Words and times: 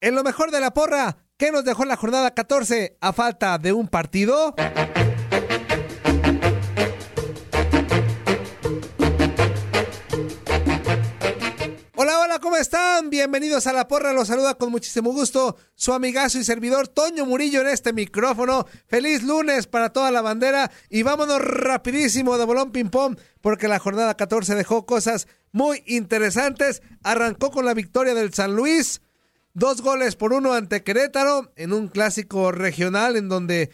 En 0.00 0.14
lo 0.14 0.24
mejor 0.24 0.50
de 0.50 0.60
la 0.60 0.72
porra, 0.72 1.18
¿qué 1.36 1.52
nos 1.52 1.64
dejó 1.64 1.84
la 1.84 1.96
jornada 1.96 2.32
14 2.32 2.96
a 3.00 3.12
falta 3.12 3.58
de 3.58 3.74
un 3.74 3.88
partido? 3.88 4.54
Hola, 11.98 12.20
hola, 12.20 12.38
¿cómo 12.38 12.56
están? 12.56 13.10
Bienvenidos 13.10 13.66
a 13.66 13.72
La 13.72 13.88
Porra, 13.88 14.12
los 14.12 14.28
saluda 14.28 14.54
con 14.54 14.70
muchísimo 14.70 15.12
gusto 15.12 15.56
su 15.74 15.92
amigazo 15.92 16.38
y 16.38 16.44
servidor 16.44 16.88
Toño 16.88 17.26
Murillo 17.26 17.60
en 17.60 17.68
este 17.68 17.92
micrófono. 17.92 18.66
Feliz 18.86 19.22
lunes 19.22 19.66
para 19.66 19.92
toda 19.92 20.10
la 20.10 20.22
bandera 20.22 20.70
y 20.88 21.02
vámonos 21.02 21.40
rapidísimo 21.40 22.38
de 22.38 22.44
bolón 22.44 22.72
ping 22.72 22.90
pong 22.90 23.18
porque 23.40 23.68
la 23.68 23.78
jornada 23.78 24.16
14 24.16 24.54
dejó 24.54 24.86
cosas 24.86 25.26
muy 25.56 25.82
interesantes. 25.86 26.82
Arrancó 27.02 27.50
con 27.50 27.64
la 27.64 27.72
victoria 27.72 28.12
del 28.12 28.34
San 28.34 28.54
Luis, 28.54 29.00
dos 29.54 29.80
goles 29.80 30.14
por 30.14 30.34
uno 30.34 30.52
ante 30.52 30.82
Querétaro 30.82 31.50
en 31.56 31.72
un 31.72 31.88
clásico 31.88 32.52
regional 32.52 33.16
en 33.16 33.30
donde 33.30 33.70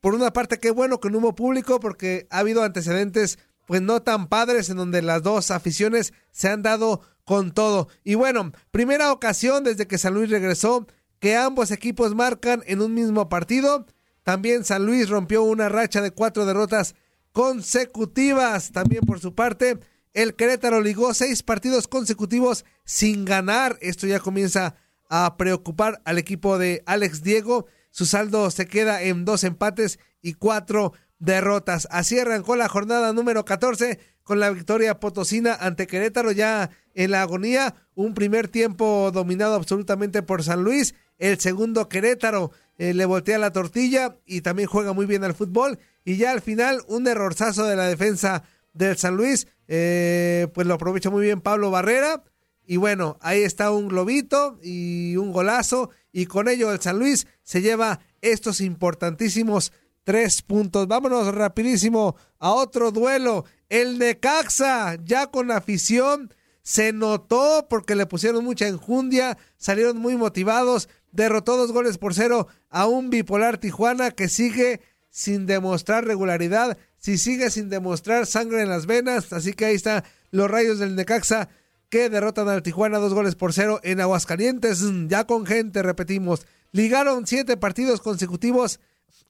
por 0.00 0.14
una 0.14 0.32
parte 0.32 0.58
qué 0.58 0.70
bueno 0.70 1.00
que 1.00 1.10
no 1.10 1.18
hubo 1.18 1.34
público 1.34 1.78
porque 1.78 2.26
ha 2.30 2.38
habido 2.38 2.62
antecedentes 2.62 3.38
pues 3.66 3.82
no 3.82 4.00
tan 4.00 4.28
padres 4.28 4.70
en 4.70 4.78
donde 4.78 5.02
las 5.02 5.22
dos 5.22 5.50
aficiones 5.50 6.14
se 6.30 6.48
han 6.48 6.62
dado 6.62 7.02
con 7.26 7.52
todo. 7.52 7.88
Y 8.02 8.14
bueno, 8.14 8.52
primera 8.70 9.12
ocasión 9.12 9.62
desde 9.62 9.86
que 9.86 9.98
San 9.98 10.14
Luis 10.14 10.30
regresó 10.30 10.86
que 11.18 11.36
ambos 11.36 11.70
equipos 11.70 12.14
marcan 12.14 12.62
en 12.66 12.80
un 12.80 12.94
mismo 12.94 13.28
partido. 13.28 13.84
También 14.22 14.64
San 14.64 14.86
Luis 14.86 15.10
rompió 15.10 15.42
una 15.42 15.68
racha 15.68 16.00
de 16.00 16.12
cuatro 16.12 16.46
derrotas 16.46 16.94
consecutivas. 17.32 18.72
También 18.72 19.02
por 19.04 19.20
su 19.20 19.34
parte, 19.34 19.80
el 20.14 20.34
Querétaro 20.34 20.80
ligó 20.80 21.12
seis 21.12 21.42
partidos 21.42 21.88
consecutivos 21.88 22.64
sin 22.84 23.24
ganar. 23.24 23.76
Esto 23.80 24.06
ya 24.06 24.20
comienza 24.20 24.76
a 25.10 25.36
preocupar 25.36 26.00
al 26.04 26.18
equipo 26.18 26.56
de 26.56 26.82
Alex 26.86 27.22
Diego. 27.22 27.66
Su 27.90 28.06
saldo 28.06 28.50
se 28.50 28.66
queda 28.66 29.02
en 29.02 29.24
dos 29.24 29.44
empates 29.44 29.98
y 30.22 30.34
cuatro 30.34 30.92
derrotas. 31.18 31.88
Así 31.90 32.18
arrancó 32.18 32.54
la 32.54 32.68
jornada 32.68 33.12
número 33.12 33.44
14 33.44 33.98
con 34.22 34.40
la 34.40 34.50
victoria 34.50 35.00
potosina 35.00 35.54
ante 35.54 35.86
Querétaro 35.86 36.30
ya 36.30 36.70
en 36.94 37.10
la 37.10 37.22
agonía. 37.22 37.74
Un 37.94 38.14
primer 38.14 38.46
tiempo 38.48 39.10
dominado 39.12 39.54
absolutamente 39.54 40.22
por 40.22 40.44
San 40.44 40.62
Luis. 40.62 40.94
El 41.18 41.40
segundo 41.40 41.88
Querétaro 41.88 42.52
eh, 42.78 42.94
le 42.94 43.04
voltea 43.04 43.38
la 43.38 43.52
tortilla 43.52 44.16
y 44.26 44.42
también 44.42 44.68
juega 44.68 44.92
muy 44.92 45.06
bien 45.06 45.24
al 45.24 45.34
fútbol. 45.34 45.80
Y 46.04 46.16
ya 46.16 46.30
al 46.30 46.40
final 46.40 46.82
un 46.86 47.06
errorzazo 47.08 47.64
de 47.64 47.76
la 47.76 47.88
defensa 47.88 48.44
del 48.74 48.96
San 48.98 49.16
Luis. 49.16 49.46
eh, 49.66 50.48
pues 50.52 50.66
lo 50.66 50.74
aprovecha 50.74 51.08
muy 51.08 51.24
bien 51.24 51.40
Pablo 51.40 51.70
Barrera. 51.70 52.22
Y 52.66 52.76
bueno, 52.76 53.18
ahí 53.20 53.42
está 53.42 53.70
un 53.70 53.88
globito 53.88 54.58
y 54.62 55.16
un 55.16 55.32
golazo. 55.32 55.90
Y 56.12 56.26
con 56.26 56.48
ello 56.48 56.72
el 56.72 56.80
San 56.80 56.98
Luis 56.98 57.26
se 57.42 57.62
lleva 57.62 58.00
estos 58.20 58.60
importantísimos 58.60 59.72
tres 60.04 60.42
puntos. 60.42 60.86
Vámonos 60.86 61.34
rapidísimo 61.34 62.16
a 62.38 62.52
otro 62.52 62.90
duelo. 62.90 63.44
El 63.68 63.98
Necaxa, 63.98 64.96
ya 65.04 65.26
con 65.26 65.50
afición, 65.50 66.32
se 66.62 66.92
notó 66.92 67.66
porque 67.68 67.94
le 67.94 68.06
pusieron 68.06 68.44
mucha 68.44 68.68
enjundia, 68.68 69.36
salieron 69.56 69.98
muy 69.98 70.16
motivados, 70.16 70.88
derrotó 71.12 71.56
dos 71.56 71.72
goles 71.72 71.98
por 71.98 72.14
cero 72.14 72.48
a 72.70 72.86
un 72.86 73.10
bipolar 73.10 73.58
Tijuana 73.58 74.10
que 74.10 74.28
sigue 74.28 74.80
sin 75.10 75.46
demostrar 75.46 76.06
regularidad, 76.06 76.78
si 77.04 77.18
sigue 77.18 77.50
sin 77.50 77.68
demostrar 77.68 78.24
sangre 78.24 78.62
en 78.62 78.70
las 78.70 78.86
venas, 78.86 79.30
así 79.34 79.52
que 79.52 79.66
ahí 79.66 79.74
están 79.74 80.04
los 80.30 80.50
rayos 80.50 80.78
del 80.78 80.96
Necaxa 80.96 81.50
que 81.90 82.08
derrotan 82.08 82.48
al 82.48 82.62
Tijuana 82.62 82.96
dos 82.96 83.12
goles 83.12 83.34
por 83.34 83.52
cero 83.52 83.78
en 83.82 84.00
Aguascalientes, 84.00 84.82
ya 85.06 85.26
con 85.26 85.44
gente, 85.44 85.82
repetimos. 85.82 86.46
Ligaron 86.72 87.26
siete 87.26 87.58
partidos 87.58 88.00
consecutivos 88.00 88.80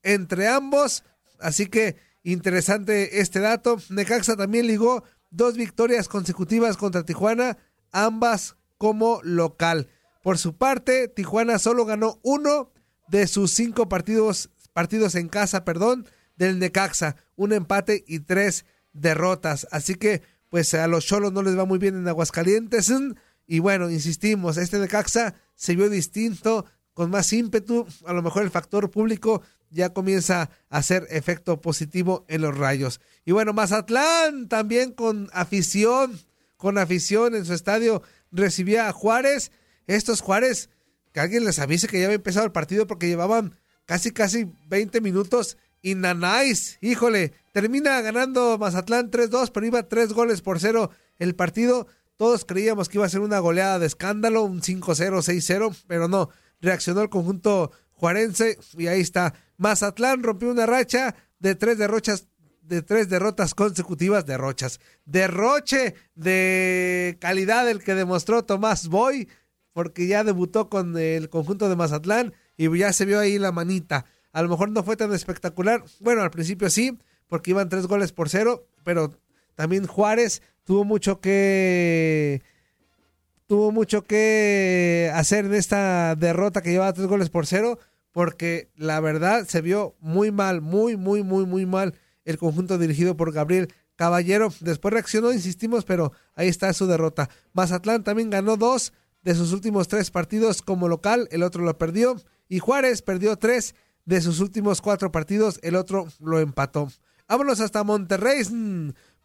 entre 0.04 0.46
ambos, 0.46 1.02
así 1.40 1.66
que 1.66 1.96
interesante 2.22 3.18
este 3.20 3.40
dato. 3.40 3.78
Necaxa 3.88 4.36
también 4.36 4.68
ligó 4.68 5.02
dos 5.32 5.56
victorias 5.56 6.06
consecutivas 6.06 6.76
contra 6.76 7.02
Tijuana, 7.02 7.58
ambas 7.90 8.54
como 8.78 9.18
local. 9.24 9.88
Por 10.22 10.38
su 10.38 10.56
parte, 10.56 11.08
Tijuana 11.08 11.58
solo 11.58 11.84
ganó 11.86 12.20
uno 12.22 12.70
de 13.08 13.26
sus 13.26 13.50
cinco 13.50 13.88
partidos, 13.88 14.50
partidos 14.72 15.16
en 15.16 15.28
casa, 15.28 15.64
perdón, 15.64 16.06
del 16.36 16.60
Necaxa, 16.60 17.16
un 17.36 17.52
empate 17.52 18.04
y 18.06 18.20
tres 18.20 18.64
derrotas. 18.92 19.66
Así 19.70 19.94
que, 19.94 20.22
pues 20.48 20.72
a 20.74 20.86
los 20.86 21.04
cholos 21.04 21.32
no 21.32 21.42
les 21.42 21.58
va 21.58 21.64
muy 21.64 21.78
bien 21.78 21.96
en 21.96 22.08
Aguascalientes. 22.08 22.92
Y 23.46 23.58
bueno, 23.58 23.90
insistimos, 23.90 24.56
este 24.56 24.78
Necaxa 24.78 25.34
se 25.54 25.76
vio 25.76 25.90
distinto, 25.90 26.64
con 26.94 27.10
más 27.10 27.32
ímpetu. 27.32 27.86
A 28.06 28.12
lo 28.12 28.22
mejor 28.22 28.44
el 28.44 28.50
factor 28.50 28.90
público 28.90 29.42
ya 29.70 29.92
comienza 29.92 30.50
a 30.70 30.78
hacer 30.78 31.06
efecto 31.10 31.60
positivo 31.60 32.24
en 32.28 32.42
los 32.42 32.56
rayos. 32.56 33.00
Y 33.24 33.32
bueno, 33.32 33.52
Mazatlán 33.52 34.48
también 34.48 34.92
con 34.92 35.28
afición, 35.32 36.18
con 36.56 36.78
afición 36.78 37.34
en 37.34 37.44
su 37.44 37.52
estadio 37.52 38.02
recibía 38.30 38.88
a 38.88 38.92
Juárez. 38.92 39.50
Estos 39.86 40.20
Juárez, 40.20 40.70
que 41.12 41.20
alguien 41.20 41.44
les 41.44 41.58
avise 41.58 41.88
que 41.88 41.98
ya 41.98 42.06
había 42.06 42.16
empezado 42.16 42.46
el 42.46 42.52
partido 42.52 42.86
porque 42.86 43.08
llevaban 43.08 43.56
casi, 43.84 44.12
casi 44.12 44.50
20 44.68 45.00
minutos. 45.00 45.58
Y 45.84 45.96
Nanáis, 45.96 46.78
híjole, 46.80 47.34
termina 47.52 48.00
ganando 48.00 48.56
Mazatlán 48.56 49.10
3-2, 49.10 49.50
pero 49.52 49.66
iba 49.66 49.82
3 49.86 50.14
goles 50.14 50.40
por 50.40 50.58
cero 50.58 50.88
el 51.18 51.34
partido. 51.34 51.86
Todos 52.16 52.46
creíamos 52.46 52.88
que 52.88 52.96
iba 52.96 53.04
a 53.04 53.10
ser 53.10 53.20
una 53.20 53.38
goleada 53.38 53.78
de 53.78 53.84
escándalo, 53.84 54.44
un 54.44 54.62
5-0, 54.62 54.80
6-0, 54.80 55.76
pero 55.86 56.08
no. 56.08 56.30
Reaccionó 56.62 57.02
el 57.02 57.10
conjunto 57.10 57.70
juarense 57.90 58.58
y 58.78 58.86
ahí 58.86 59.02
está. 59.02 59.34
Mazatlán 59.58 60.22
rompió 60.22 60.50
una 60.50 60.64
racha 60.64 61.16
de 61.38 61.54
tres 61.54 61.76
derrochas 61.76 62.28
de 62.62 62.80
tres 62.80 63.10
derrotas 63.10 63.54
consecutivas, 63.54 64.24
derrochas, 64.24 64.80
derroche 65.04 65.96
de 66.14 67.18
calidad 67.20 67.68
el 67.68 67.84
que 67.84 67.94
demostró 67.94 68.42
Tomás 68.46 68.88
Boy, 68.88 69.28
porque 69.74 70.06
ya 70.06 70.24
debutó 70.24 70.70
con 70.70 70.96
el 70.96 71.28
conjunto 71.28 71.68
de 71.68 71.76
Mazatlán 71.76 72.32
y 72.56 72.74
ya 72.78 72.94
se 72.94 73.04
vio 73.04 73.20
ahí 73.20 73.38
la 73.38 73.52
manita. 73.52 74.06
A 74.34 74.42
lo 74.42 74.48
mejor 74.48 74.68
no 74.70 74.82
fue 74.82 74.96
tan 74.96 75.12
espectacular, 75.14 75.84
bueno, 76.00 76.22
al 76.22 76.30
principio 76.30 76.68
sí, 76.68 76.98
porque 77.28 77.52
iban 77.52 77.68
tres 77.68 77.86
goles 77.86 78.12
por 78.12 78.28
cero, 78.28 78.66
pero 78.82 79.12
también 79.54 79.86
Juárez 79.86 80.42
tuvo 80.64 80.84
mucho 80.84 81.20
que 81.20 82.42
tuvo 83.46 83.70
mucho 83.70 84.02
que 84.02 85.08
hacer 85.14 85.44
en 85.44 85.54
esta 85.54 86.16
derrota 86.16 86.62
que 86.62 86.72
llevaba 86.72 86.92
tres 86.92 87.06
goles 87.06 87.30
por 87.30 87.46
cero, 87.46 87.78
porque 88.10 88.70
la 88.74 88.98
verdad 88.98 89.46
se 89.46 89.60
vio 89.60 89.94
muy 90.00 90.32
mal, 90.32 90.60
muy, 90.60 90.96
muy, 90.96 91.22
muy, 91.22 91.46
muy 91.46 91.64
mal 91.64 91.94
el 92.24 92.36
conjunto 92.36 92.76
dirigido 92.76 93.16
por 93.16 93.32
Gabriel 93.32 93.72
Caballero. 93.94 94.52
Después 94.58 94.92
reaccionó, 94.92 95.32
insistimos, 95.32 95.84
pero 95.84 96.10
ahí 96.34 96.48
está 96.48 96.72
su 96.72 96.88
derrota. 96.88 97.30
Mazatlán 97.52 98.02
también 98.02 98.30
ganó 98.30 98.56
dos 98.56 98.92
de 99.22 99.36
sus 99.36 99.52
últimos 99.52 99.86
tres 99.86 100.10
partidos 100.10 100.60
como 100.60 100.88
local, 100.88 101.28
el 101.30 101.44
otro 101.44 101.62
lo 101.62 101.78
perdió. 101.78 102.16
Y 102.48 102.58
Juárez 102.58 103.00
perdió 103.00 103.36
tres 103.36 103.74
de 104.04 104.20
sus 104.20 104.40
últimos 104.40 104.80
cuatro 104.80 105.10
partidos, 105.10 105.58
el 105.62 105.76
otro 105.76 106.06
lo 106.20 106.38
empató. 106.40 106.90
Vámonos 107.28 107.60
hasta 107.60 107.84
Monterrey, 107.84 108.42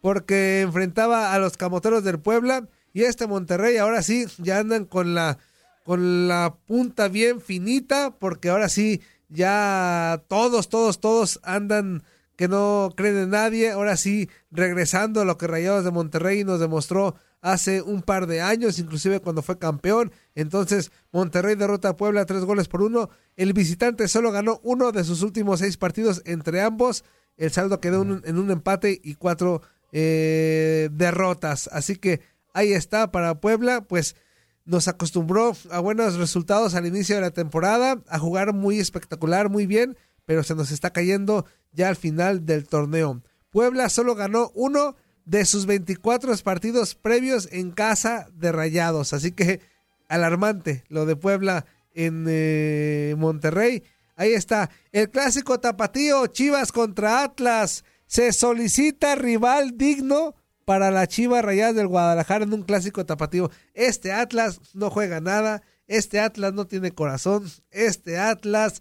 porque 0.00 0.62
enfrentaba 0.62 1.34
a 1.34 1.38
los 1.38 1.56
camoteros 1.56 2.02
del 2.02 2.18
Puebla. 2.18 2.68
Y 2.92 3.02
este 3.02 3.26
Monterrey 3.26 3.76
ahora 3.76 4.02
sí, 4.02 4.26
ya 4.38 4.58
andan 4.58 4.84
con 4.84 5.14
la, 5.14 5.38
con 5.84 6.28
la 6.28 6.56
punta 6.66 7.08
bien 7.08 7.40
finita, 7.40 8.10
porque 8.18 8.48
ahora 8.48 8.68
sí, 8.68 9.00
ya 9.28 10.22
todos, 10.28 10.68
todos, 10.68 11.00
todos 11.00 11.40
andan 11.42 12.02
que 12.40 12.48
no 12.48 12.94
creen 12.96 13.18
en 13.18 13.28
nadie. 13.28 13.70
Ahora 13.70 13.98
sí, 13.98 14.30
regresando 14.50 15.20
a 15.20 15.26
lo 15.26 15.36
que 15.36 15.46
Rayados 15.46 15.84
de 15.84 15.90
Monterrey 15.90 16.42
nos 16.42 16.58
demostró 16.58 17.14
hace 17.42 17.82
un 17.82 18.00
par 18.00 18.26
de 18.26 18.40
años, 18.40 18.78
inclusive 18.78 19.20
cuando 19.20 19.42
fue 19.42 19.58
campeón. 19.58 20.10
Entonces, 20.34 20.90
Monterrey 21.12 21.54
derrota 21.54 21.90
a 21.90 21.96
Puebla 21.98 22.24
tres 22.24 22.46
goles 22.46 22.66
por 22.66 22.80
uno. 22.80 23.10
El 23.36 23.52
visitante 23.52 24.08
solo 24.08 24.32
ganó 24.32 24.58
uno 24.62 24.90
de 24.90 25.04
sus 25.04 25.20
últimos 25.20 25.60
seis 25.60 25.76
partidos 25.76 26.22
entre 26.24 26.62
ambos. 26.62 27.04
El 27.36 27.50
saldo 27.50 27.78
quedó 27.78 28.00
en 28.00 28.38
un 28.38 28.50
empate 28.50 28.98
y 29.04 29.16
cuatro 29.16 29.60
eh, 29.92 30.88
derrotas. 30.92 31.68
Así 31.70 31.96
que 31.96 32.22
ahí 32.54 32.72
está 32.72 33.12
para 33.12 33.38
Puebla, 33.38 33.82
pues 33.82 34.16
nos 34.64 34.88
acostumbró 34.88 35.52
a 35.70 35.80
buenos 35.80 36.14
resultados 36.16 36.74
al 36.74 36.86
inicio 36.86 37.16
de 37.16 37.20
la 37.20 37.32
temporada, 37.32 38.02
a 38.08 38.18
jugar 38.18 38.54
muy 38.54 38.78
espectacular, 38.78 39.50
muy 39.50 39.66
bien, 39.66 39.98
pero 40.30 40.44
se 40.44 40.54
nos 40.54 40.70
está 40.70 40.90
cayendo 40.92 41.44
ya 41.72 41.88
al 41.88 41.96
final 41.96 42.46
del 42.46 42.68
torneo. 42.68 43.20
Puebla 43.50 43.88
solo 43.88 44.14
ganó 44.14 44.52
uno 44.54 44.94
de 45.24 45.44
sus 45.44 45.66
24 45.66 46.32
partidos 46.44 46.94
previos 46.94 47.48
en 47.50 47.72
casa 47.72 48.28
de 48.32 48.52
Rayados, 48.52 49.12
así 49.12 49.32
que 49.32 49.60
alarmante 50.08 50.84
lo 50.86 51.04
de 51.04 51.16
Puebla 51.16 51.66
en 51.94 52.26
eh, 52.28 53.16
Monterrey. 53.18 53.82
Ahí 54.14 54.32
está, 54.32 54.70
el 54.92 55.10
clásico 55.10 55.58
tapatío, 55.58 56.24
Chivas 56.28 56.70
contra 56.70 57.24
Atlas. 57.24 57.84
Se 58.06 58.32
solicita 58.32 59.16
rival 59.16 59.76
digno 59.76 60.36
para 60.64 60.92
la 60.92 61.08
Chivas 61.08 61.44
Rayadas 61.44 61.74
del 61.74 61.88
Guadalajara 61.88 62.44
en 62.44 62.52
un 62.52 62.62
clásico 62.62 63.04
tapatío. 63.04 63.50
Este 63.74 64.12
Atlas 64.12 64.60
no 64.74 64.90
juega 64.90 65.20
nada, 65.20 65.62
este 65.88 66.20
Atlas 66.20 66.52
no 66.54 66.68
tiene 66.68 66.92
corazón, 66.92 67.50
este 67.72 68.16
Atlas 68.16 68.80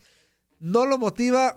no 0.59 0.85
lo 0.85 0.97
motiva 0.97 1.55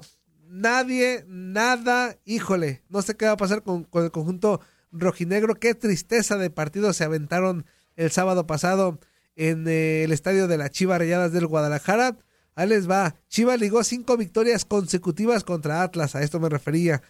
nadie, 0.52 1.25
nada. 1.28 2.19
Híjole, 2.25 2.82
no 2.88 3.02
sé 3.02 3.16
qué 3.16 3.26
va 3.26 3.32
a 3.32 3.37
pasar 3.37 3.62
con, 3.62 3.88
el 3.94 4.10
conjunto 4.10 4.60
rojinegro. 4.93 5.54
Qué 5.56 5.75
tristeza 5.75 6.37
de 6.37 6.50
partido 6.50 6.93
se 6.93 7.04
aventaron 7.04 7.66
el 7.96 8.10
sábado 8.10 8.46
pasado 8.46 9.00
en 9.34 9.66
eh, 9.66 10.04
el 10.04 10.12
estadio 10.12 10.46
de 10.46 10.58
la 10.58 10.70
Chivas 10.70 10.99
Rayadas 10.99 11.32
del 11.32 11.46
Guadalajara. 11.46 12.16
Ahí 12.54 12.69
les 12.69 12.88
va. 12.88 13.16
Chivas 13.28 13.58
ligó 13.58 13.82
cinco 13.82 14.16
victorias 14.16 14.64
consecutivas 14.64 15.43
contra 15.43 15.82
Atlas, 15.82 16.14
a 16.14 16.22
esto 16.22 16.38
me 16.38 16.50
refería. 16.50 17.02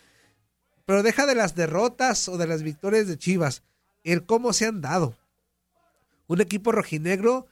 Pero 0.87 1.03
deja 1.03 1.27
de 1.27 1.35
las 1.35 1.55
derrotas 1.55 2.29
o 2.29 2.39
de 2.39 2.47
las 2.47 2.63
victorias 2.63 3.07
de 3.07 3.19
Chivas, 3.19 3.63
el 4.05 4.25
cómo 4.25 4.53
se 4.53 4.67
han 4.67 4.81
dado. 4.81 5.17
Un 6.27 6.41
equipo 6.41 6.73
rojinegro 6.73 7.47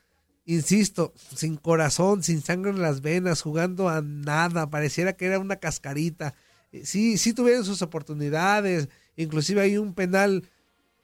insisto, 0.54 1.12
sin 1.34 1.56
corazón, 1.56 2.22
sin 2.22 2.42
sangre 2.42 2.72
en 2.72 2.82
las 2.82 3.02
venas, 3.02 3.42
jugando 3.42 3.88
a 3.88 4.02
nada, 4.02 4.68
pareciera 4.68 5.12
que 5.12 5.26
era 5.26 5.38
una 5.38 5.56
cascarita. 5.56 6.34
Eh, 6.72 6.84
sí, 6.84 7.18
sí 7.18 7.32
tuvieron 7.32 7.64
sus 7.64 7.82
oportunidades, 7.82 8.88
inclusive 9.16 9.60
hay 9.60 9.78
un 9.78 9.94
penal, 9.94 10.48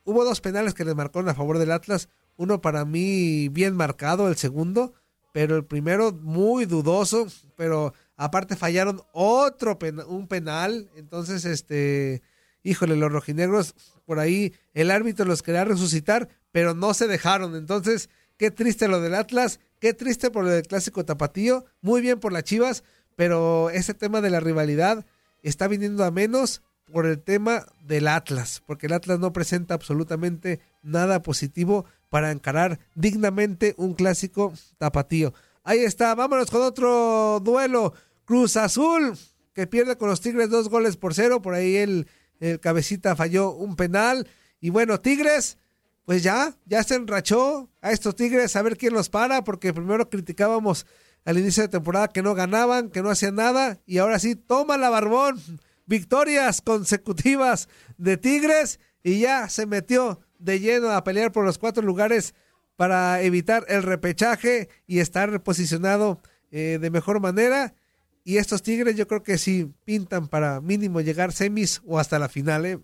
hubo 0.04 0.24
dos 0.24 0.40
penales 0.40 0.74
que 0.74 0.84
les 0.84 0.96
marcaron 0.96 1.28
a 1.28 1.34
favor 1.34 1.58
del 1.58 1.70
Atlas, 1.70 2.08
uno 2.36 2.60
para 2.60 2.84
mí 2.84 3.48
bien 3.48 3.76
marcado, 3.76 4.28
el 4.28 4.36
segundo, 4.36 4.94
pero 5.32 5.56
el 5.56 5.64
primero 5.64 6.12
muy 6.12 6.64
dudoso, 6.64 7.26
pero 7.56 7.94
aparte 8.16 8.56
fallaron 8.56 9.02
otro 9.12 9.78
un 10.08 10.26
penal, 10.26 10.90
entonces 10.96 11.44
este, 11.44 12.20
híjole, 12.64 12.96
los 12.96 13.12
rojinegros 13.12 13.74
por 14.04 14.18
ahí 14.18 14.54
el 14.74 14.90
árbitro 14.90 15.24
los 15.24 15.42
quería 15.42 15.64
resucitar, 15.64 16.28
pero 16.50 16.74
no 16.74 16.94
se 16.94 17.06
dejaron, 17.06 17.54
entonces 17.54 18.08
Qué 18.36 18.50
triste 18.50 18.88
lo 18.88 19.00
del 19.00 19.14
Atlas, 19.14 19.60
qué 19.80 19.94
triste 19.94 20.30
por 20.30 20.46
del 20.46 20.66
clásico 20.66 21.04
tapatío, 21.04 21.64
muy 21.80 22.02
bien 22.02 22.20
por 22.20 22.32
las 22.32 22.44
Chivas, 22.44 22.84
pero 23.16 23.70
ese 23.70 23.94
tema 23.94 24.20
de 24.20 24.28
la 24.28 24.40
rivalidad 24.40 25.06
está 25.42 25.68
viniendo 25.68 26.04
a 26.04 26.10
menos 26.10 26.62
por 26.92 27.06
el 27.06 27.18
tema 27.18 27.66
del 27.82 28.08
Atlas, 28.08 28.62
porque 28.66 28.86
el 28.86 28.92
Atlas 28.92 29.18
no 29.18 29.32
presenta 29.32 29.74
absolutamente 29.74 30.60
nada 30.82 31.22
positivo 31.22 31.86
para 32.10 32.30
encarar 32.30 32.78
dignamente 32.94 33.74
un 33.78 33.94
clásico 33.94 34.52
tapatío. 34.78 35.32
Ahí 35.64 35.80
está, 35.80 36.14
vámonos 36.14 36.50
con 36.50 36.62
otro 36.62 37.40
duelo. 37.42 37.94
Cruz 38.24 38.56
Azul, 38.56 39.16
que 39.54 39.66
pierde 39.66 39.96
con 39.96 40.08
los 40.08 40.20
Tigres 40.20 40.50
dos 40.50 40.68
goles 40.68 40.96
por 40.96 41.14
cero, 41.14 41.40
por 41.42 41.54
ahí 41.54 41.76
el, 41.76 42.06
el 42.38 42.60
cabecita 42.60 43.16
falló 43.16 43.52
un 43.52 43.76
penal. 43.76 44.28
Y 44.60 44.70
bueno, 44.70 45.00
Tigres 45.00 45.58
pues 46.06 46.22
ya, 46.22 46.54
ya 46.64 46.82
se 46.84 46.94
enrachó 46.94 47.68
a 47.82 47.90
estos 47.90 48.14
Tigres 48.14 48.54
a 48.56 48.62
ver 48.62 48.78
quién 48.78 48.94
los 48.94 49.10
para, 49.10 49.42
porque 49.44 49.74
primero 49.74 50.08
criticábamos 50.08 50.86
al 51.24 51.36
inicio 51.36 51.64
de 51.64 51.68
temporada 51.68 52.08
que 52.08 52.22
no 52.22 52.34
ganaban, 52.34 52.90
que 52.90 53.02
no 53.02 53.10
hacían 53.10 53.34
nada, 53.34 53.80
y 53.86 53.98
ahora 53.98 54.20
sí, 54.20 54.36
toma 54.36 54.78
la 54.78 54.88
barbón, 54.88 55.42
victorias 55.84 56.62
consecutivas 56.62 57.68
de 57.98 58.16
Tigres, 58.16 58.78
y 59.02 59.18
ya 59.18 59.48
se 59.48 59.66
metió 59.66 60.20
de 60.38 60.60
lleno 60.60 60.90
a 60.92 61.02
pelear 61.02 61.32
por 61.32 61.44
los 61.44 61.58
cuatro 61.58 61.82
lugares 61.82 62.34
para 62.76 63.20
evitar 63.22 63.64
el 63.68 63.82
repechaje 63.82 64.68
y 64.86 65.00
estar 65.00 65.42
posicionado 65.42 66.20
eh, 66.52 66.78
de 66.80 66.90
mejor 66.90 67.20
manera. 67.20 67.74
Y 68.22 68.36
estos 68.36 68.62
Tigres 68.62 68.96
yo 68.96 69.08
creo 69.08 69.22
que 69.22 69.38
sí 69.38 69.72
pintan 69.84 70.28
para 70.28 70.60
mínimo 70.60 71.00
llegar 71.00 71.32
semis 71.32 71.82
o 71.84 71.98
hasta 71.98 72.18
la 72.18 72.28
final. 72.28 72.66
¿eh? 72.66 72.78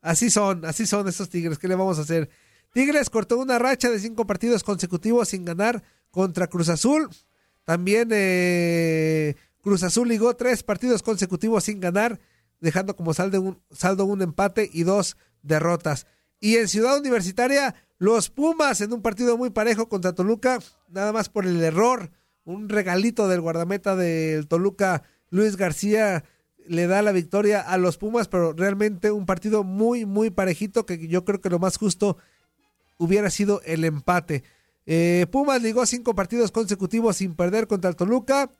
Así 0.00 0.30
son, 0.30 0.64
así 0.64 0.86
son 0.86 1.08
estos 1.08 1.28
Tigres. 1.28 1.58
¿Qué 1.58 1.68
le 1.68 1.74
vamos 1.74 1.98
a 1.98 2.02
hacer? 2.02 2.28
Tigres 2.72 3.10
cortó 3.10 3.38
una 3.38 3.58
racha 3.58 3.90
de 3.90 3.98
cinco 3.98 4.26
partidos 4.26 4.62
consecutivos 4.62 5.28
sin 5.28 5.44
ganar 5.44 5.82
contra 6.10 6.46
Cruz 6.46 6.68
Azul. 6.68 7.08
También 7.64 8.08
eh, 8.12 9.34
Cruz 9.60 9.82
Azul 9.82 10.08
ligó 10.08 10.34
tres 10.36 10.62
partidos 10.62 11.02
consecutivos 11.02 11.64
sin 11.64 11.80
ganar, 11.80 12.20
dejando 12.60 12.96
como 12.96 13.14
saldo 13.14 13.40
un, 13.40 13.62
saldo 13.70 14.04
un 14.04 14.22
empate 14.22 14.70
y 14.72 14.84
dos 14.84 15.16
derrotas. 15.42 16.06
Y 16.38 16.56
en 16.56 16.68
Ciudad 16.68 16.98
Universitaria, 16.98 17.74
los 17.98 18.30
Pumas 18.30 18.80
en 18.80 18.92
un 18.92 19.02
partido 19.02 19.36
muy 19.36 19.50
parejo 19.50 19.88
contra 19.88 20.14
Toluca, 20.14 20.60
nada 20.88 21.12
más 21.12 21.28
por 21.28 21.46
el 21.46 21.62
error, 21.62 22.10
un 22.44 22.68
regalito 22.68 23.28
del 23.28 23.40
guardameta 23.40 23.96
del 23.96 24.48
Toluca, 24.48 25.02
Luis 25.28 25.56
García, 25.56 26.24
le 26.66 26.86
da 26.86 27.02
la 27.02 27.12
victoria 27.12 27.60
a 27.60 27.76
los 27.78 27.98
Pumas, 27.98 28.28
pero 28.28 28.52
realmente 28.52 29.10
un 29.10 29.26
partido 29.26 29.64
muy, 29.64 30.06
muy 30.06 30.30
parejito 30.30 30.86
que 30.86 31.08
yo 31.08 31.24
creo 31.24 31.40
que 31.40 31.50
lo 31.50 31.58
más 31.58 31.76
justo 31.76 32.16
hubiera 33.00 33.30
sido 33.30 33.62
el 33.64 33.84
empate. 33.84 34.44
Eh, 34.84 35.26
Pumas 35.30 35.62
ligó 35.62 35.84
cinco 35.86 36.14
partidos 36.14 36.52
consecutivos 36.52 37.16
sin 37.16 37.34
perder 37.34 37.66
contra 37.66 37.90
el 37.90 37.96
Toluca. 37.96 38.52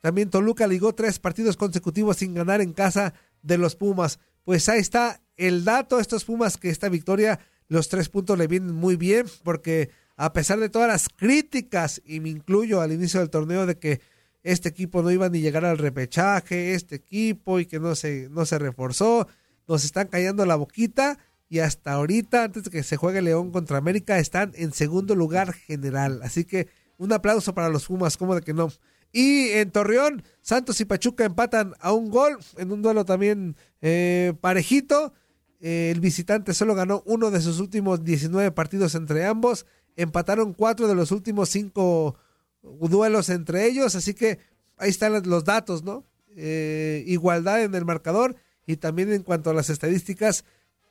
También 0.00 0.28
Toluca 0.28 0.66
ligó 0.66 0.94
tres 0.94 1.18
partidos 1.18 1.56
consecutivos 1.56 2.18
sin 2.18 2.34
ganar 2.34 2.60
en 2.60 2.72
casa 2.72 3.14
de 3.42 3.58
los 3.58 3.76
Pumas. 3.76 4.18
Pues 4.44 4.68
ahí 4.68 4.80
está 4.80 5.22
el 5.36 5.64
dato. 5.64 6.00
Estos 6.00 6.24
Pumas 6.24 6.56
que 6.56 6.68
esta 6.68 6.88
victoria, 6.88 7.38
los 7.68 7.88
tres 7.88 8.08
puntos 8.08 8.36
le 8.36 8.48
vienen 8.48 8.74
muy 8.74 8.96
bien 8.96 9.26
porque 9.44 9.90
a 10.16 10.32
pesar 10.32 10.58
de 10.58 10.68
todas 10.68 10.88
las 10.88 11.08
críticas, 11.08 12.02
y 12.04 12.20
me 12.20 12.30
incluyo 12.30 12.80
al 12.80 12.92
inicio 12.92 13.20
del 13.20 13.30
torneo 13.30 13.66
de 13.66 13.78
que 13.78 14.00
este 14.42 14.68
equipo 14.68 15.02
no 15.02 15.10
iba 15.10 15.28
ni 15.28 15.40
llegar 15.40 15.64
al 15.64 15.78
repechaje, 15.78 16.74
este 16.74 16.96
equipo 16.96 17.60
y 17.60 17.66
que 17.66 17.78
no 17.78 17.94
se, 17.94 18.28
no 18.30 18.46
se 18.46 18.58
reforzó, 18.58 19.28
nos 19.68 19.84
están 19.84 20.08
callando 20.08 20.46
la 20.46 20.56
boquita 20.56 21.18
y 21.48 21.60
hasta 21.60 21.92
ahorita, 21.92 22.44
antes 22.44 22.64
de 22.64 22.70
que 22.70 22.82
se 22.82 22.96
juegue 22.96 23.22
León 23.22 23.52
contra 23.52 23.78
América, 23.78 24.18
están 24.18 24.52
en 24.56 24.72
segundo 24.72 25.14
lugar 25.14 25.52
general. 25.52 26.20
Así 26.22 26.44
que 26.44 26.68
un 26.98 27.12
aplauso 27.12 27.54
para 27.54 27.68
los 27.68 27.86
Pumas, 27.86 28.16
como 28.16 28.34
de 28.34 28.42
que 28.42 28.52
no. 28.52 28.70
Y 29.12 29.50
en 29.50 29.70
Torreón, 29.70 30.24
Santos 30.42 30.80
y 30.80 30.84
Pachuca 30.84 31.24
empatan 31.24 31.74
a 31.80 31.92
un 31.92 32.10
gol 32.10 32.38
en 32.56 32.72
un 32.72 32.82
duelo 32.82 33.04
también 33.04 33.56
eh, 33.80 34.34
parejito. 34.40 35.12
Eh, 35.60 35.90
el 35.94 36.00
visitante 36.00 36.52
solo 36.52 36.74
ganó 36.74 37.02
uno 37.06 37.30
de 37.30 37.40
sus 37.40 37.60
últimos 37.60 38.04
19 38.04 38.50
partidos 38.50 38.94
entre 38.94 39.24
ambos. 39.24 39.66
Empataron 39.94 40.52
cuatro 40.52 40.88
de 40.88 40.94
los 40.94 41.12
últimos 41.12 41.48
cinco 41.48 42.16
duelos 42.62 43.28
entre 43.28 43.66
ellos. 43.66 43.94
Así 43.94 44.14
que 44.14 44.40
ahí 44.76 44.90
están 44.90 45.22
los 45.28 45.44
datos, 45.44 45.84
¿no? 45.84 46.04
Eh, 46.36 47.04
igualdad 47.06 47.62
en 47.62 47.74
el 47.74 47.84
marcador 47.84 48.36
y 48.66 48.76
también 48.76 49.12
en 49.12 49.22
cuanto 49.22 49.48
a 49.50 49.54
las 49.54 49.70
estadísticas 49.70 50.44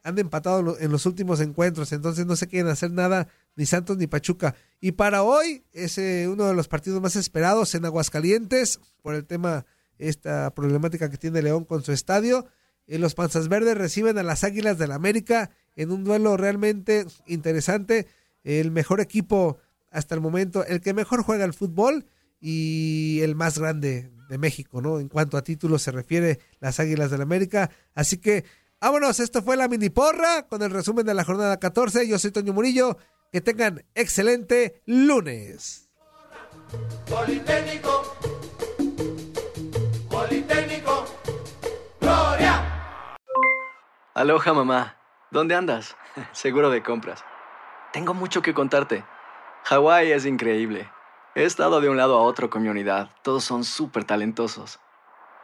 han 0.05 0.19
empatado 0.19 0.77
en 0.79 0.91
los 0.91 1.07
últimos 1.07 1.41
encuentros, 1.41 1.91
entonces 1.91 2.27
no 2.27 2.35
se 2.35 2.47
quieren 2.47 2.71
hacer 2.71 2.91
nada 2.91 3.27
ni 3.55 3.65
Santos 3.65 3.97
ni 3.97 4.05
Pachuca. 4.05 4.53
Y 4.79 4.91
para 4.91 5.23
hoy 5.23 5.63
es 5.73 5.97
eh, 5.97 6.27
uno 6.29 6.45
de 6.45 6.53
los 6.53 6.67
partidos 6.67 7.01
más 7.01 7.15
esperados 7.15 7.73
en 7.73 7.85
Aguascalientes 7.85 8.79
por 9.01 9.15
el 9.15 9.25
tema, 9.25 9.65
esta 9.97 10.53
problemática 10.53 11.09
que 11.09 11.17
tiene 11.17 11.41
León 11.41 11.65
con 11.65 11.83
su 11.83 11.91
estadio. 11.91 12.45
Eh, 12.85 12.99
los 12.99 13.15
Panzas 13.15 13.47
Verdes 13.47 13.75
reciben 13.75 14.19
a 14.19 14.23
las 14.23 14.43
Águilas 14.43 14.77
del 14.77 14.89
la 14.89 14.95
América 14.95 15.49
en 15.75 15.89
un 15.89 16.03
duelo 16.03 16.37
realmente 16.37 17.07
interesante. 17.25 18.05
El 18.43 18.69
mejor 18.69 19.01
equipo 19.01 19.57
hasta 19.89 20.13
el 20.13 20.21
momento, 20.21 20.63
el 20.67 20.81
que 20.81 20.93
mejor 20.93 21.23
juega 21.23 21.45
el 21.45 21.53
fútbol 21.55 22.05
y 22.39 23.21
el 23.23 23.33
más 23.33 23.57
grande 23.57 24.11
de 24.29 24.37
México, 24.37 24.83
¿no? 24.83 24.99
En 24.99 25.09
cuanto 25.09 25.35
a 25.35 25.43
títulos 25.43 25.81
se 25.81 25.89
refiere, 25.91 26.39
las 26.59 26.79
Águilas 26.79 27.09
del 27.09 27.21
la 27.21 27.23
América. 27.23 27.71
Así 27.95 28.17
que 28.17 28.45
Vámonos, 28.81 29.19
esto 29.19 29.41
fue 29.41 29.57
la 29.57 29.67
mini 29.67 29.89
porra 29.89 30.43
con 30.47 30.61
el 30.61 30.69
resumen 30.69 31.05
de 31.05 31.13
la 31.13 31.23
jornada 31.23 31.57
14. 31.57 32.07
Yo 32.07 32.19
soy 32.19 32.31
Toño 32.31 32.53
Murillo. 32.53 32.97
Que 33.31 33.41
tengan 33.41 33.83
excelente 33.95 34.81
lunes. 34.85 35.89
Politécnico, 37.09 38.15
Politécnico, 40.09 41.05
Gloria. 41.99 43.11
Aloha 44.13 44.53
mamá, 44.53 44.97
¿dónde 45.31 45.55
andas? 45.55 45.95
Seguro 46.31 46.69
de 46.69 46.83
compras. 46.83 47.23
Tengo 47.91 48.13
mucho 48.13 48.41
que 48.41 48.53
contarte. 48.53 49.03
Hawái 49.65 50.11
es 50.11 50.25
increíble. 50.25 50.89
He 51.33 51.43
estado 51.43 51.81
de 51.81 51.89
un 51.89 51.97
lado 51.97 52.17
a 52.17 52.21
otro 52.21 52.49
con 52.49 52.61
mi 52.61 52.69
unidad. 52.69 53.09
Todos 53.23 53.43
son 53.43 53.63
súper 53.63 54.05
talentosos. 54.05 54.79